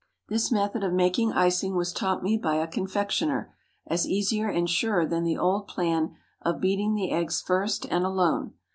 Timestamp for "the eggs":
6.95-7.39